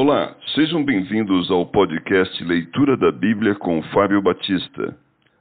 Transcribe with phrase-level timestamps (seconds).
[0.00, 4.96] Olá, sejam bem-vindos ao podcast Leitura da Bíblia com Fábio Batista.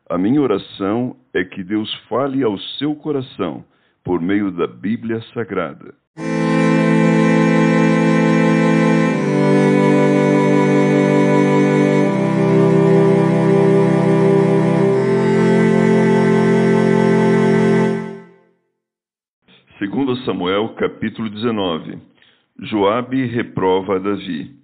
[0.10, 3.64] A minha oração é que Deus fale ao seu coração
[4.04, 5.93] por meio da Bíblia Sagrada.
[19.77, 22.16] Segundo Samuel, capítulo 19.
[22.59, 24.55] Joabe reprova Davi.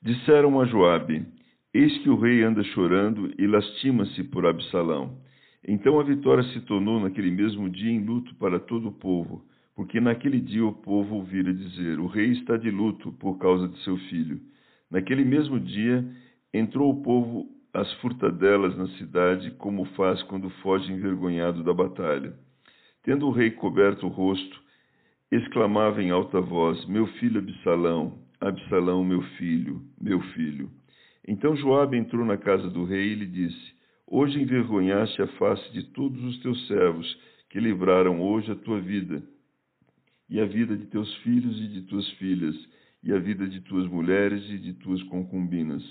[0.00, 1.26] Disseram a Joabe:
[1.74, 5.18] Eis que o rei anda chorando e lastima-se por Absalão.
[5.66, 10.00] Então a vitória se tornou naquele mesmo dia em luto para todo o povo, porque
[10.00, 13.96] naquele dia o povo ouvira dizer: O rei está de luto por causa de seu
[13.96, 14.40] filho.
[14.88, 16.08] Naquele mesmo dia
[16.54, 22.32] entrou o povo às furtadelas na cidade, como faz quando foge envergonhado da batalha.
[23.02, 24.67] Tendo o rei coberto o rosto,
[25.30, 30.70] exclamava em alta voz: Meu filho Absalão, Absalão, meu filho, meu filho.
[31.26, 33.74] Então Joabe entrou na casa do rei e lhe disse:
[34.06, 39.22] Hoje envergonhaste a face de todos os teus servos, que livraram hoje a tua vida,
[40.30, 42.56] e a vida de teus filhos e de tuas filhas,
[43.02, 45.82] e a vida de tuas mulheres e de tuas concubinas.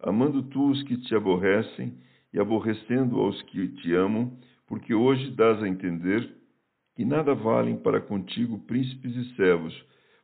[0.00, 1.94] Amando tu os que te aborrecem,
[2.32, 6.37] e aborrecendo aos que te amam, porque hoje dás a entender
[6.98, 9.72] que nada valem para contigo príncipes e servos,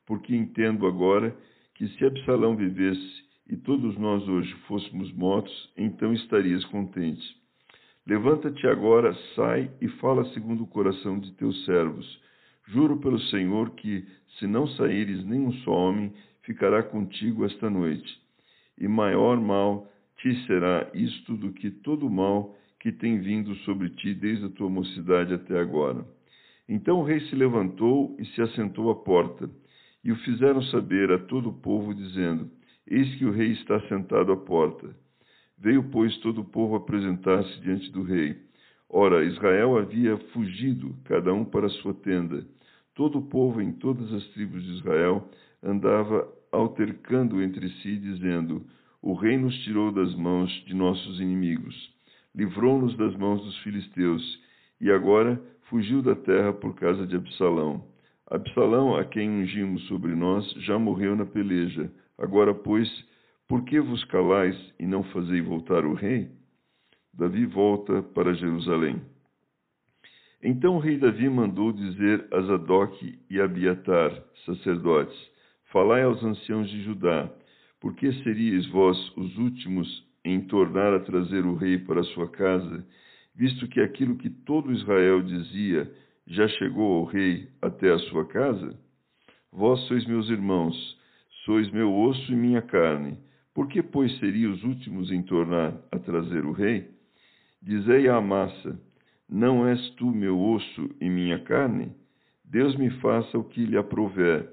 [0.04, 1.32] porque entendo agora
[1.76, 7.22] que se Absalão vivesse e todos nós hoje fôssemos mortos, então estarias contente.
[8.04, 12.20] Levanta-te agora, sai e fala segundo o coração de teus servos.
[12.66, 14.04] Juro pelo Senhor que,
[14.40, 18.20] se não saíres nem um só homem, ficará contigo esta noite.
[18.80, 23.90] E maior mal te será isto do que todo o mal que tem vindo sobre
[23.90, 26.04] ti desde a tua mocidade até agora.
[26.68, 29.50] Então o rei se levantou e se assentou à porta,
[30.02, 32.50] e o fizeram saber a todo o povo, dizendo:
[32.86, 34.94] Eis que o rei está sentado à porta.
[35.58, 38.36] Veio, pois, todo o povo apresentar-se diante do rei.
[38.88, 42.46] Ora, Israel havia fugido, cada um para sua tenda.
[42.94, 45.28] Todo o povo em todas as tribos de Israel
[45.62, 48.64] andava altercando entre si, dizendo:
[49.02, 51.74] O rei nos tirou das mãos de nossos inimigos,
[52.34, 54.42] livrou-nos das mãos dos filisteus,
[54.80, 55.40] e agora
[55.74, 57.84] fugiu da terra por causa de Absalão.
[58.30, 61.90] Absalão, a quem ungimos sobre nós, já morreu na peleja.
[62.16, 62.88] Agora, pois,
[63.48, 66.28] por que vos calais e não fazei voltar o rei?
[67.12, 69.02] Davi volta para Jerusalém.
[70.40, 74.12] Então o rei Davi mandou dizer a Zadok e Abiatar,
[74.46, 75.18] sacerdotes:
[75.72, 77.28] Falai aos anciãos de Judá,
[77.80, 82.28] por que seríeis vós os últimos em tornar a trazer o rei para a sua
[82.28, 82.86] casa
[83.34, 85.90] visto que aquilo que todo Israel dizia
[86.26, 88.78] já chegou ao rei até a sua casa?
[89.52, 90.74] Vós sois meus irmãos,
[91.44, 93.18] sois meu osso e minha carne.
[93.54, 96.88] Por que, pois, seria os últimos em tornar a trazer o rei?
[97.62, 98.78] Dizei à massa:
[99.28, 101.92] Não és tu meu osso e minha carne?
[102.44, 104.52] Deus me faça o que lhe aprouver,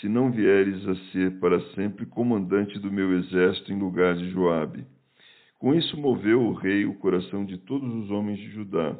[0.00, 4.84] se não vieres a ser para sempre comandante do meu exército em lugar de Joabe.
[5.60, 8.98] Com isso moveu o rei o coração de todos os homens de Judá,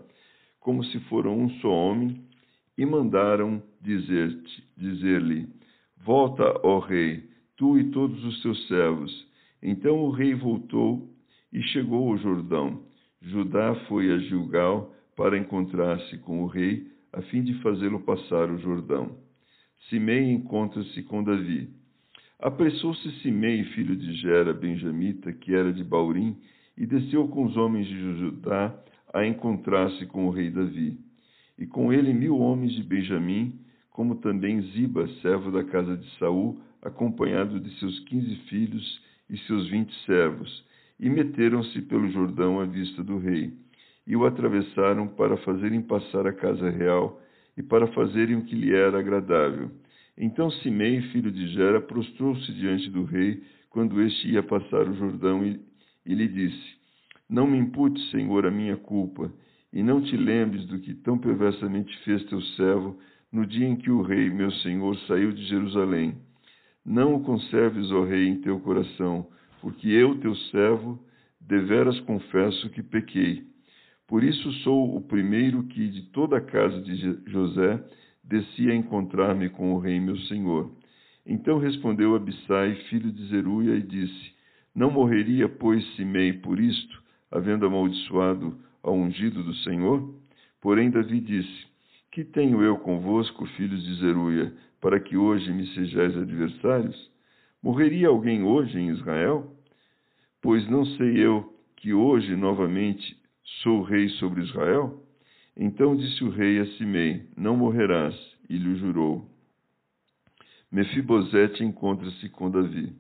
[0.61, 2.21] como se foram um só homem,
[2.77, 4.37] e mandaram dizer-lhe:
[4.77, 5.49] dizer
[6.05, 7.25] Volta, ó rei,
[7.57, 9.27] tu e todos os teus servos.
[9.63, 11.09] Então o rei voltou
[11.51, 12.83] e chegou ao Jordão.
[13.23, 18.59] Judá foi a Gilgal para encontrar-se com o rei, a fim de fazê-lo passar o
[18.59, 19.17] Jordão.
[19.89, 21.80] Simei encontra-se com Davi.
[22.43, 26.35] Apressou-se Simei, filho de Gera, benjamita, que era de Baurim,
[26.75, 28.75] e desceu com os homens de Judá
[29.13, 30.97] a encontrar-se com o rei Davi.
[31.59, 36.59] E com ele mil homens de Benjamim, como também Ziba, servo da casa de Saul,
[36.81, 40.65] acompanhado de seus quinze filhos e seus vinte servos,
[40.99, 43.53] e meteram-se pelo Jordão à vista do rei,
[44.07, 47.21] e o atravessaram para fazerem passar a casa real
[47.55, 49.71] e para fazerem o que lhe era agradável
[50.23, 55.45] então Simei, filho de Gera, prostrou-se diante do rei quando este ia passar o Jordão
[55.45, 55.59] e,
[56.05, 56.77] e lhe disse:
[57.29, 59.33] Não me imputes, Senhor, a minha culpa,
[59.73, 62.99] e não te lembres do que tão perversamente fez teu servo
[63.33, 66.17] no dia em que o rei, meu senhor, saiu de Jerusalém.
[66.85, 69.27] Não o conserves, ó rei, em teu coração,
[69.61, 70.99] porque eu, teu servo,
[71.41, 73.45] deveras confesso que pequei.
[74.07, 77.83] Por isso sou o primeiro que de toda a casa de José
[78.31, 80.71] desci a encontrar-me com o rei meu senhor.
[81.27, 84.33] Então respondeu Abissai, filho de Zeruia, e disse:
[84.75, 90.15] Não morreria, pois, Simei por isto, havendo amaldiçoado ao ungido do Senhor?
[90.61, 91.67] Porém Davi disse:
[92.13, 97.11] Que tenho eu convosco, filhos de Zeruia, para que hoje me sejais adversários?
[97.61, 99.53] Morreria alguém hoje em Israel?
[100.41, 103.17] Pois não sei eu que hoje novamente
[103.63, 105.00] sou rei sobre Israel?
[105.63, 108.15] Então disse o rei a Simei: Não morrerás,
[108.49, 109.29] e lhe jurou.
[110.73, 112.91] Mefibosete encontra-se com Davi.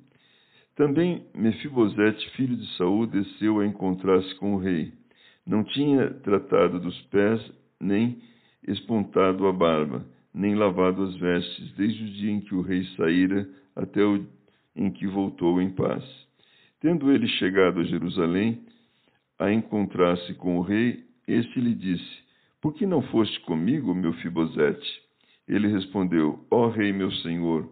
[0.76, 4.92] Também Mefibosete, filho de Saul, desceu a encontrar-se com o rei.
[5.46, 7.40] Não tinha tratado dos pés,
[7.80, 8.20] nem
[8.68, 10.04] espontado a barba,
[10.34, 14.26] nem lavado as vestes, desde o dia em que o rei saíra até o
[14.76, 16.04] em que voltou em paz.
[16.78, 18.60] Tendo ele chegado a Jerusalém,
[19.38, 22.29] a encontrar-se com o rei, este lhe disse:
[22.60, 25.02] Por que não foste comigo, meu Fibosete?
[25.48, 27.68] Ele respondeu: Ó oh, rei, meu senhor,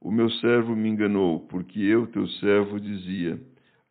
[0.00, 3.40] o meu servo me enganou, porque eu, teu servo, dizia: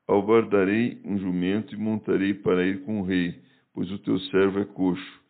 [0.07, 3.39] Albardarei um jumento e montarei para ir com o rei,
[3.73, 5.21] pois o teu servo é coxo.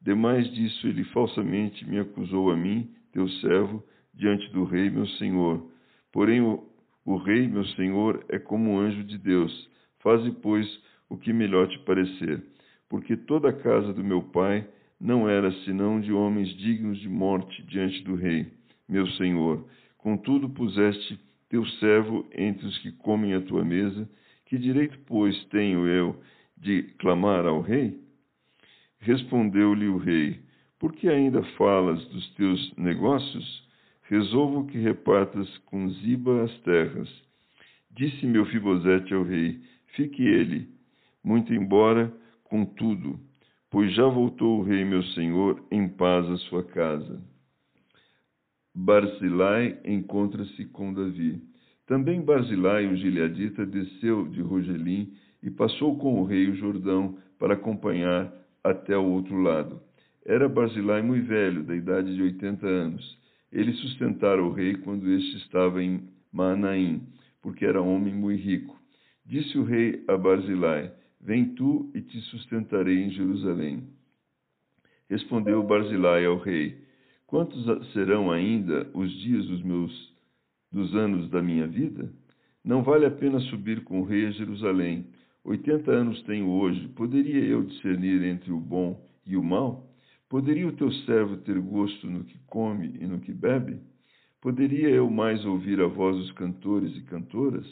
[0.00, 5.70] Demais disso, ele falsamente me acusou a mim, teu servo, diante do rei, meu senhor.
[6.12, 6.64] Porém, o,
[7.04, 9.70] o rei, meu senhor, é como um anjo de Deus.
[10.00, 10.66] Faze, pois,
[11.08, 12.42] o que melhor te parecer,
[12.92, 14.68] porque toda a casa do meu pai
[15.00, 18.52] não era senão de homens dignos de morte diante do rei,
[18.86, 19.66] meu senhor.
[19.96, 21.18] Contudo, puseste
[21.48, 24.06] teu servo entre os que comem a tua mesa.
[24.44, 26.20] Que direito, pois, tenho eu
[26.54, 27.98] de clamar ao rei?
[28.98, 30.40] Respondeu-lhe o rei:
[30.78, 33.66] Por que ainda falas dos teus negócios?
[34.02, 37.08] Resolvo que repartas com Ziba as terras.
[37.90, 39.62] Disse meu Fibosete ao rei:
[39.96, 40.68] Fique ele,
[41.24, 42.12] muito embora,
[42.52, 43.18] contudo,
[43.70, 47.18] pois já voltou o rei meu senhor em paz à sua casa.
[48.74, 51.42] Barzilai encontra-se com Davi.
[51.86, 57.54] Também Barzilai, o gileadita, desceu de Rogelim e passou com o rei o Jordão para
[57.54, 58.30] acompanhar
[58.62, 59.80] até o outro lado.
[60.26, 63.18] Era Barzilai muito velho, da idade de oitenta anos.
[63.50, 67.00] Ele sustentara o rei quando este estava em Manaim,
[67.40, 68.78] porque era homem muito rico.
[69.24, 73.84] Disse o rei a Barzilai: Vem tu e te sustentarei em Jerusalém.
[75.08, 76.76] Respondeu Barzilai ao rei:
[77.26, 80.12] Quantos serão ainda os dias dos meus
[80.72, 82.12] dos anos da minha vida?
[82.64, 85.06] Não vale a pena subir com o rei a Jerusalém.
[85.44, 86.88] Oitenta anos tenho hoje.
[86.88, 89.92] Poderia eu discernir entre o bom e o mal?
[90.28, 93.78] Poderia o teu servo ter gosto no que come e no que bebe?
[94.40, 97.66] Poderia eu mais ouvir a voz dos cantores e cantoras?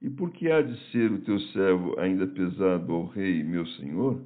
[0.00, 4.22] E por que há de ser o teu servo ainda pesado ao rei, meu senhor?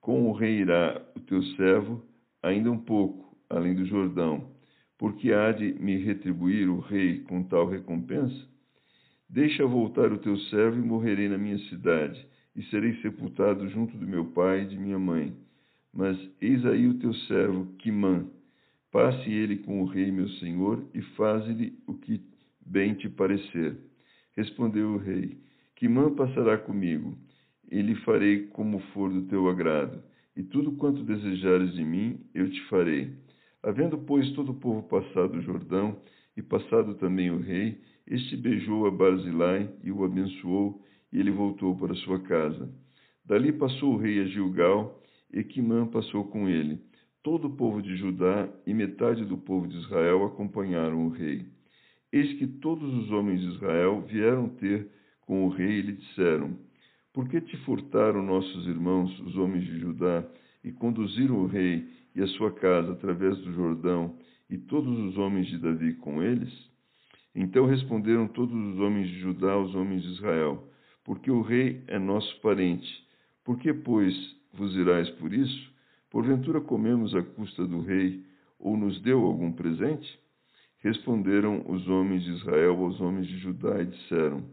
[0.00, 2.02] Com o rei irá o teu servo
[2.42, 4.50] ainda um pouco, além do Jordão,
[4.96, 8.48] porque há de me retribuir o rei com tal recompensa?
[9.28, 12.26] Deixa voltar o teu servo e morrerei na minha cidade,
[12.56, 15.36] e serei sepultado junto do meu pai e de minha mãe.
[15.92, 18.26] Mas eis aí o teu servo, Quimã.
[18.90, 22.22] Passe ele com o rei, meu senhor, e faze-lhe o que
[22.64, 23.76] bem te parecer.
[24.38, 25.36] Respondeu o rei:
[25.74, 27.18] Quimã passará comigo,
[27.72, 30.00] e lhe farei como for do teu agrado,
[30.36, 33.10] e tudo quanto desejares de mim, eu te farei.
[33.64, 36.00] Havendo, pois, todo o povo passado o Jordão,
[36.36, 41.76] e passado também o rei, este beijou a Barzilai e o abençoou, e ele voltou
[41.76, 42.72] para sua casa.
[43.24, 45.02] Dali passou o rei a Gilgal,
[45.32, 46.80] e Quimã passou com ele.
[47.24, 51.57] Todo o povo de Judá e metade do povo de Israel acompanharam o rei.
[52.10, 54.88] Eis que todos os homens de Israel vieram ter
[55.26, 56.56] com o rei e lhe disseram:
[57.12, 60.24] Por que te furtaram nossos irmãos, os homens de Judá,
[60.64, 64.16] e conduziram o rei e a sua casa através do Jordão,
[64.48, 66.50] e todos os homens de Davi com eles?
[67.34, 70.66] Então responderam todos os homens de Judá aos homens de Israel:
[71.04, 73.06] Porque o rei é nosso parente.
[73.44, 74.14] Por que, pois,
[74.54, 75.72] vos irais por isso?
[76.10, 78.24] Porventura comemos a custa do rei,
[78.58, 80.18] ou nos deu algum presente?
[80.78, 84.44] Responderam os homens de Israel aos homens de Judá e disseram: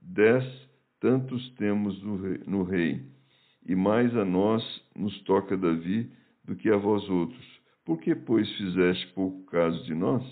[0.00, 0.44] Dez
[1.00, 3.02] tantos temos no rei,
[3.66, 4.62] e mais a nós
[4.96, 6.10] nos toca Davi
[6.44, 7.46] do que a vós outros.
[7.84, 10.22] Por que, pois, fizeste pouco caso de nós?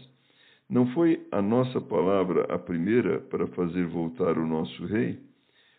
[0.69, 5.19] Não foi a nossa palavra a primeira para fazer voltar o nosso rei?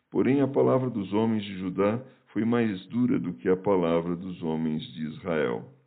[0.09, 4.41] Porém, a palavra dos homens de Judá foi mais dura do que a palavra dos
[4.41, 5.69] homens de Israel.